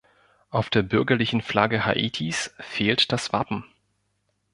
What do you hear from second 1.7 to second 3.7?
Haitis fehlt das Wappen.